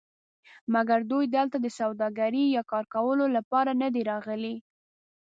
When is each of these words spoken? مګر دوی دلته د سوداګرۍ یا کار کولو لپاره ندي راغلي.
مګر 0.73 0.99
دوی 1.11 1.25
دلته 1.35 1.57
د 1.61 1.67
سوداګرۍ 1.79 2.45
یا 2.55 2.61
کار 2.71 2.85
کولو 2.93 3.25
لپاره 3.37 3.71
ندي 3.81 4.01
راغلي. 4.11 4.55